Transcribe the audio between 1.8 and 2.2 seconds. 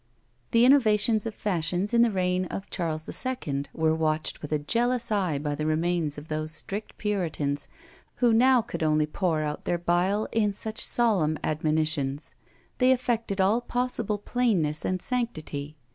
in the